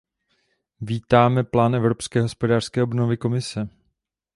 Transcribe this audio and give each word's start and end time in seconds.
Vítáme 0.81 1.43
plán 1.43 1.75
evropské 1.75 2.21
hospodářské 2.21 2.83
obnovy 2.83 3.17
Komise. 3.17 3.69